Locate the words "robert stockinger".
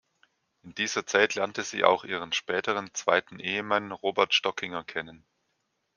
3.91-4.83